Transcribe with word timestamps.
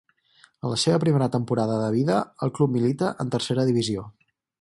En 0.61 0.69
la 0.71 0.77
seva 0.83 1.01
primera 1.03 1.27
temporada 1.35 1.75
de 1.81 1.91
vida 1.97 2.15
el 2.47 2.53
club 2.61 2.73
milita 2.79 3.11
en 3.25 3.31
Tercera 3.37 3.67
Divisió. 3.69 4.07